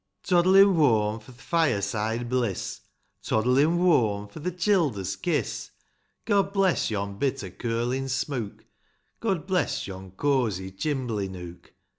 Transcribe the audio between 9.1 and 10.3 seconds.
God bless yon